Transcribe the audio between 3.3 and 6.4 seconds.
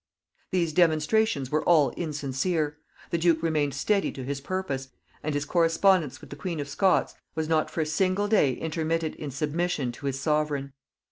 remained steady to his purpose, and his correspondence with the